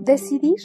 Decidir 0.00 0.56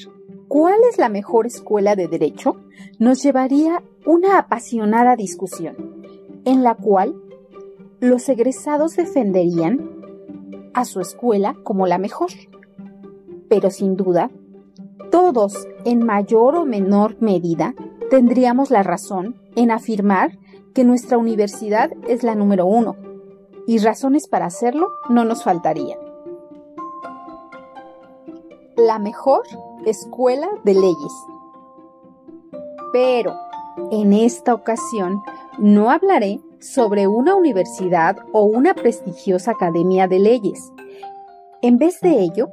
cuál 0.47 0.79
es 0.89 0.97
la 0.97 1.09
mejor 1.09 1.45
escuela 1.45 1.97
de 1.97 2.07
derecho 2.07 2.55
nos 2.99 3.21
llevaría 3.21 3.83
una 4.05 4.37
apasionada 4.37 5.17
discusión, 5.17 5.75
en 6.45 6.63
la 6.63 6.75
cual 6.75 7.15
los 7.99 8.29
egresados 8.29 8.95
defenderían 8.95 9.91
a 10.73 10.85
su 10.85 11.01
escuela 11.01 11.57
como 11.63 11.85
la 11.85 11.97
mejor. 11.97 12.29
Pero 13.49 13.71
sin 13.71 13.97
duda, 13.97 14.31
todos, 15.11 15.67
en 15.83 16.05
mayor 16.05 16.55
o 16.55 16.65
menor 16.65 17.17
medida, 17.21 17.75
tendríamos 18.09 18.71
la 18.71 18.83
razón 18.83 19.35
en 19.57 19.69
afirmar 19.69 20.37
que 20.73 20.85
nuestra 20.85 21.17
universidad 21.17 21.91
es 22.07 22.23
la 22.23 22.35
número 22.35 22.65
uno, 22.65 22.95
y 23.67 23.79
razones 23.79 24.29
para 24.29 24.45
hacerlo 24.45 24.87
no 25.09 25.25
nos 25.25 25.43
faltarían. 25.43 26.04
La 28.77 28.99
mejor 28.99 29.43
escuela 29.85 30.49
de 30.63 30.73
leyes. 30.73 31.13
Pero, 32.91 33.33
en 33.91 34.13
esta 34.13 34.53
ocasión, 34.53 35.21
no 35.57 35.89
hablaré 35.89 36.41
sobre 36.59 37.07
una 37.07 37.35
universidad 37.35 38.17
o 38.33 38.43
una 38.43 38.73
prestigiosa 38.73 39.51
academia 39.51 40.07
de 40.07 40.19
leyes. 40.19 40.71
En 41.61 41.77
vez 41.77 42.01
de 42.01 42.19
ello, 42.19 42.49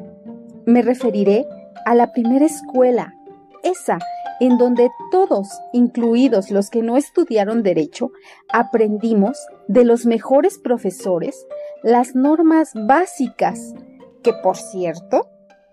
me 0.65 0.83
referiré 0.83 1.45
a 1.87 1.95
la 1.95 2.13
primera 2.13 2.47
escuela, 2.47 3.15
esa 3.63 3.99
en 4.41 4.59
donde 4.59 4.91
todos, 5.11 5.49
incluidos 5.73 6.51
los 6.51 6.71
que 6.71 6.83
no 6.83 6.97
estudiaron 6.97 7.63
derecho, 7.63 8.11
aprendimos 8.53 9.39
de 9.69 9.85
los 9.85 10.05
mejores 10.05 10.59
profesores 10.59 11.47
las 11.83 12.15
normas 12.15 12.73
básicas, 12.75 13.75
que 14.23 14.33
por 14.33 14.57
cierto, 14.57 15.29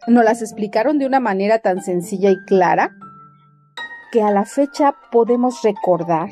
nos 0.10 0.24
las 0.24 0.42
explicaron 0.42 0.98
de 0.98 1.06
una 1.06 1.20
manera 1.20 1.60
tan 1.60 1.82
sencilla 1.82 2.32
y 2.32 2.38
clara 2.46 2.96
que 4.12 4.22
a 4.22 4.32
la 4.32 4.46
fecha 4.46 4.96
podemos 5.12 5.62
recordar 5.62 6.30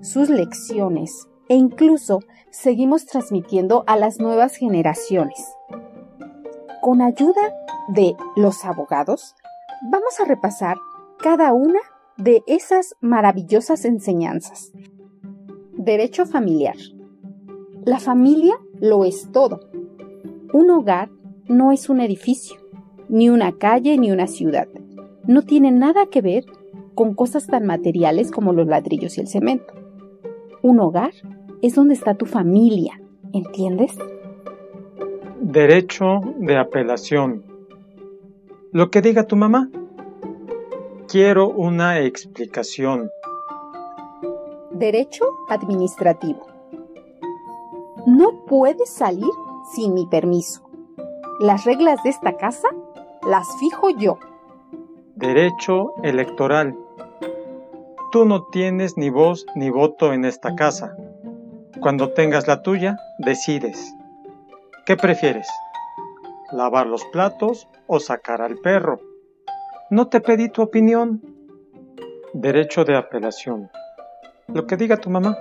sus 0.00 0.28
lecciones 0.28 1.26
e 1.48 1.54
incluso 1.54 2.20
seguimos 2.50 3.06
transmitiendo 3.06 3.84
a 3.86 3.96
las 3.96 4.20
nuevas 4.20 4.56
generaciones. 4.56 5.44
Con 6.80 7.02
ayuda 7.02 7.52
de 7.88 8.16
los 8.36 8.64
abogados, 8.64 9.34
vamos 9.90 10.20
a 10.20 10.24
repasar 10.24 10.76
cada 11.18 11.52
una 11.52 11.80
de 12.16 12.42
esas 12.46 12.94
maravillosas 13.00 13.84
enseñanzas. 13.84 14.72
Derecho 15.72 16.26
familiar. 16.26 16.76
La 17.84 17.98
familia 17.98 18.58
lo 18.80 19.04
es 19.04 19.30
todo. 19.32 19.60
Un 20.52 20.70
hogar 20.70 21.10
no 21.48 21.72
es 21.72 21.88
un 21.88 22.00
edificio, 22.00 22.56
ni 23.08 23.28
una 23.28 23.52
calle, 23.52 23.98
ni 23.98 24.10
una 24.10 24.26
ciudad. 24.26 24.68
No 25.26 25.42
tiene 25.42 25.70
nada 25.72 26.06
que 26.06 26.22
ver 26.22 26.44
con 26.94 27.14
cosas 27.14 27.46
tan 27.46 27.66
materiales 27.66 28.30
como 28.30 28.52
los 28.52 28.66
ladrillos 28.66 29.18
y 29.18 29.20
el 29.20 29.28
cemento. 29.28 29.74
Un 30.62 30.80
hogar 30.80 31.12
es 31.62 31.74
donde 31.74 31.94
está 31.94 32.14
tu 32.14 32.26
familia, 32.26 33.00
¿entiendes? 33.32 33.96
Derecho 35.40 36.20
de 36.38 36.56
apelación. 36.56 37.44
Lo 38.72 38.90
que 38.90 39.02
diga 39.02 39.24
tu 39.24 39.36
mamá. 39.36 39.70
Quiero 41.08 41.48
una 41.48 42.00
explicación. 42.00 43.10
Derecho 44.72 45.24
administrativo. 45.48 46.46
No 48.06 48.44
puedes 48.46 48.90
salir 48.90 49.30
sin 49.74 49.94
mi 49.94 50.06
permiso. 50.06 50.62
Las 51.40 51.64
reglas 51.64 52.02
de 52.02 52.10
esta 52.10 52.36
casa 52.36 52.68
las 53.26 53.48
fijo 53.58 53.90
yo. 53.90 54.18
Derecho 55.16 55.94
electoral. 56.02 56.76
Tú 58.12 58.24
no 58.24 58.44
tienes 58.44 58.96
ni 58.96 59.10
voz 59.10 59.46
ni 59.54 59.68
voto 59.68 60.12
en 60.12 60.24
esta 60.24 60.54
casa. 60.54 60.96
Cuando 61.80 62.12
tengas 62.12 62.46
la 62.46 62.62
tuya, 62.62 62.96
decides. 63.18 63.94
¿Qué 64.84 64.96
prefieres? 64.96 65.48
¿Lavar 66.52 66.86
los 66.86 67.04
platos 67.06 67.68
o 67.88 67.98
sacar 67.98 68.40
al 68.40 68.58
perro? 68.58 69.00
No 69.90 70.08
te 70.08 70.20
pedí 70.20 70.48
tu 70.48 70.62
opinión. 70.62 71.20
Derecho 72.32 72.84
de 72.84 72.96
apelación. 72.96 73.70
Lo 74.46 74.66
que 74.66 74.76
diga 74.76 74.98
tu 74.98 75.10
mamá. 75.10 75.36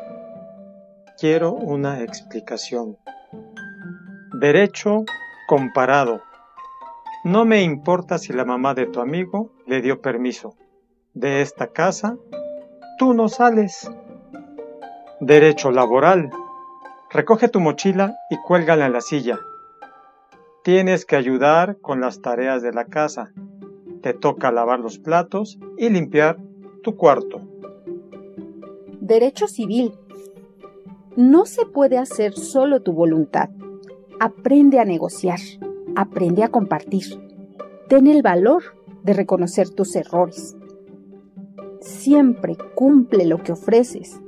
Quiero 1.19 1.53
una 1.53 2.01
explicación. 2.01 2.97
Derecho 4.39 5.05
comparado. 5.47 6.21
No 7.25 7.43
me 7.43 7.61
importa 7.61 8.17
si 8.17 8.31
la 8.31 8.45
mamá 8.45 8.73
de 8.73 8.85
tu 8.85 9.01
amigo 9.01 9.51
le 9.67 9.81
dio 9.81 9.99
permiso. 9.99 10.55
De 11.13 11.41
esta 11.41 11.67
casa, 11.67 12.17
tú 12.97 13.13
no 13.13 13.27
sales. 13.27 13.91
Derecho 15.19 15.71
laboral. 15.71 16.29
Recoge 17.09 17.49
tu 17.49 17.59
mochila 17.59 18.15
y 18.29 18.37
cuélgala 18.37 18.85
en 18.85 18.93
la 18.93 19.01
silla. 19.01 19.39
Tienes 20.63 21.05
que 21.05 21.17
ayudar 21.17 21.77
con 21.81 21.99
las 21.99 22.21
tareas 22.21 22.61
de 22.61 22.71
la 22.71 22.85
casa 22.85 23.33
te 24.05 24.13
toca 24.13 24.51
lavar 24.51 24.81
los 24.81 24.99
platos 24.99 25.57
y 25.79 25.89
limpiar 25.89 26.37
tu 26.83 26.95
cuarto. 26.95 27.41
Derecho 29.01 29.47
civil. 29.47 29.93
No 31.15 31.47
se 31.47 31.65
puede 31.65 31.97
hacer 31.97 32.33
solo 32.33 32.83
tu 32.83 32.93
voluntad. 32.93 33.49
Aprende 34.19 34.79
a 34.79 34.85
negociar, 34.85 35.39
aprende 35.95 36.43
a 36.43 36.49
compartir. 36.49 37.05
Ten 37.87 38.07
el 38.07 38.21
valor 38.21 38.63
de 39.03 39.13
reconocer 39.13 39.69
tus 39.69 39.95
errores. 39.95 40.55
Siempre 41.81 42.57
cumple 42.75 43.25
lo 43.25 43.43
que 43.43 43.51
ofreces. 43.51 44.19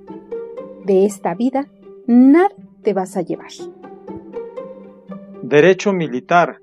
De 0.85 1.05
esta 1.05 1.33
vida, 1.33 1.67
nada 2.05 2.49
te 2.83 2.93
vas 2.93 3.17
a 3.17 3.21
llevar. 3.21 3.51
Derecho 5.41 5.93
militar. 5.93 6.61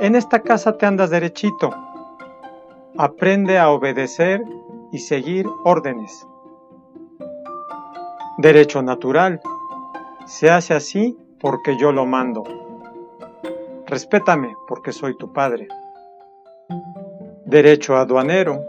En 0.00 0.16
esta 0.16 0.40
casa 0.42 0.76
te 0.76 0.86
andas 0.86 1.10
derechito 1.10 1.70
aprende 2.96 3.58
a 3.58 3.70
obedecer 3.70 4.42
y 4.92 4.98
seguir 4.98 5.46
órdenes. 5.64 6.26
Derecho 8.38 8.82
natural. 8.82 9.40
Se 10.26 10.50
hace 10.50 10.74
así 10.74 11.16
porque 11.40 11.76
yo 11.76 11.92
lo 11.92 12.06
mando. 12.06 12.44
Respétame 13.94 14.56
porque 14.66 14.90
soy 14.90 15.16
tu 15.16 15.32
padre. 15.32 15.68
Derecho 17.46 17.96
aduanero. 17.96 18.64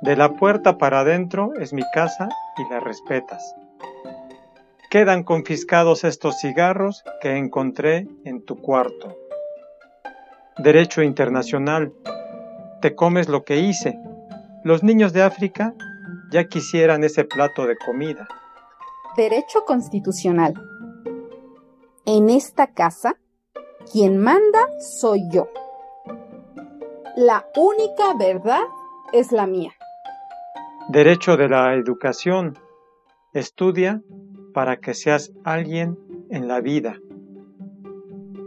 De 0.00 0.14
la 0.14 0.34
puerta 0.34 0.78
para 0.78 1.00
adentro 1.00 1.50
es 1.58 1.72
mi 1.72 1.82
casa 1.92 2.28
y 2.56 2.72
la 2.72 2.78
respetas. 2.78 3.56
Quedan 4.90 5.24
confiscados 5.24 6.04
estos 6.04 6.38
cigarros 6.38 7.02
que 7.20 7.36
encontré 7.36 8.06
en 8.24 8.44
tu 8.44 8.54
cuarto. 8.54 9.16
Derecho 10.58 11.02
internacional 11.02 11.92
te 12.80 12.94
comes 12.94 13.28
lo 13.28 13.42
que 13.42 13.56
hice. 13.56 13.98
Los 14.62 14.84
niños 14.84 15.12
de 15.12 15.22
África 15.22 15.74
ya 16.30 16.44
quisieran 16.44 17.02
ese 17.02 17.24
plato 17.24 17.66
de 17.66 17.76
comida. 17.76 18.28
Derecho 19.16 19.64
constitucional. 19.64 20.54
En 22.06 22.30
esta 22.30 22.68
casa, 22.68 23.16
quien 23.90 24.18
manda 24.18 24.68
soy 24.80 25.28
yo. 25.30 25.48
La 27.16 27.46
única 27.56 28.14
verdad 28.18 28.62
es 29.12 29.30
la 29.32 29.46
mía. 29.46 29.72
Derecho 30.88 31.36
de 31.36 31.48
la 31.48 31.74
educación. 31.74 32.58
Estudia 33.32 34.02
para 34.52 34.78
que 34.78 34.94
seas 34.94 35.32
alguien 35.44 35.98
en 36.30 36.48
la 36.48 36.60
vida. 36.60 36.98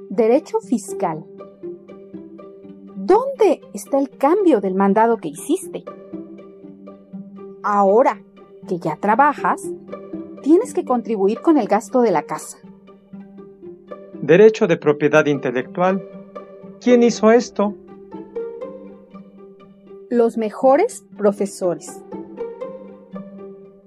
Derecho 0.10 0.60
fiscal. 0.60 1.26
¿Dónde 2.96 3.62
está 3.74 4.00
el 4.00 4.10
cambio 4.10 4.60
del 4.60 4.76
mandado 4.76 5.18
que 5.18 5.30
hiciste? 5.30 5.84
Ahora 7.64 8.22
que 8.68 8.80
ya 8.80 8.98
trabajas, 8.98 9.64
tienes 10.42 10.74
que 10.74 10.84
contribuir 10.84 11.42
con 11.42 11.58
el 11.58 11.68
gasto 11.68 12.02
de 12.02 12.12
la 12.12 12.24
casa. 12.24 12.58
Derecho 14.28 14.68
de 14.68 14.76
propiedad 14.76 15.26
intelectual. 15.26 16.06
¿Quién 16.82 17.02
hizo 17.02 17.32
esto? 17.32 17.76
Los 20.10 20.38
mejores 20.38 21.06
profesores. 21.16 22.04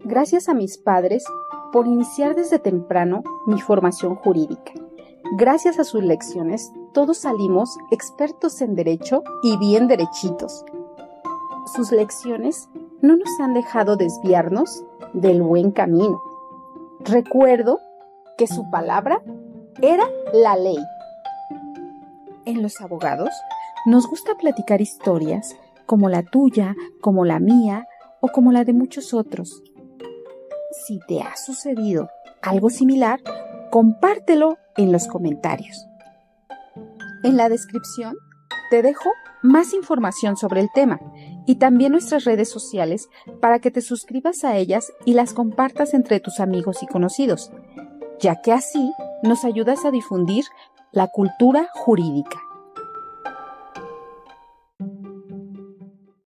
Gracias 0.03 0.49
a 0.49 0.55
mis 0.55 0.79
padres 0.79 1.27
por 1.75 1.87
iniciar 1.87 2.35
desde 2.35 2.59
temprano 2.59 3.23
mi 3.47 3.61
formación 3.61 4.15
jurídica. 4.15 4.73
Gracias 5.37 5.79
a 5.79 5.85
sus 5.85 6.03
lecciones, 6.03 6.73
todos 6.95 7.19
salimos 7.19 7.77
expertos 7.91 8.63
en 8.63 8.75
derecho 8.75 9.23
y 9.43 9.59
bien 9.59 9.89
derechitos. 9.89 10.65
Sus 11.77 11.93
lecciones 11.93 12.71
no 13.03 13.15
nos 13.15 13.29
han 13.41 13.53
dejado 13.53 13.97
desviarnos 13.97 14.87
del 15.13 15.43
buen 15.43 15.71
camino. 15.71 16.23
Recuerdo 17.01 17.79
que 18.39 18.47
su 18.47 18.71
palabra 18.71 19.21
era 19.83 20.05
la 20.33 20.57
ley. 20.57 20.79
En 22.45 22.63
los 22.63 22.81
abogados 22.81 23.31
Nos 23.87 24.07
gusta 24.07 24.35
platicar 24.35 24.81
historias 24.81 25.57
como 25.87 26.09
la 26.09 26.23
tuya, 26.23 26.77
como 27.01 27.25
la 27.25 27.41
mía 27.41 27.89
o 28.21 28.29
como 28.29 28.53
la 28.53 28.65
de 28.65 28.73
muchos 28.73 29.15
otros. 29.15 29.63
Si 30.87 31.01
te 31.09 31.23
ha 31.23 31.35
sucedido 31.37 32.11
algo 32.43 32.71
similar, 32.71 33.21
compártelo 33.71 34.59
en 34.77 34.93
los 34.93 35.07
comentarios. 35.07 35.87
En 37.23 37.37
la 37.37 37.49
descripción 37.49 38.17
te 38.71 38.83
dejo 38.83 39.11
más 39.43 39.73
información 39.73 40.37
sobre 40.37 40.61
el 40.61 40.69
tema 40.73 41.01
y 41.47 41.57
también 41.57 41.93
nuestras 41.93 42.25
redes 42.25 42.51
sociales 42.51 43.09
para 43.41 43.59
que 43.59 43.71
te 43.71 43.81
suscribas 43.81 44.45
a 44.45 44.57
ellas 44.57 44.93
y 45.05 45.15
las 45.15 45.33
compartas 45.33 45.95
entre 45.95 46.21
tus 46.21 46.41
amigos 46.41 46.83
y 46.83 46.87
conocidos, 46.87 47.51
ya 48.21 48.41
que 48.43 48.53
así 48.53 48.93
nos 49.23 49.45
ayudas 49.45 49.85
a 49.85 49.91
difundir 49.91 50.45
la 50.93 51.09
cultura 51.09 51.69
jurídica. 51.75 52.39